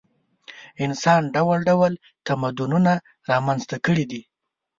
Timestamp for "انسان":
0.85-1.21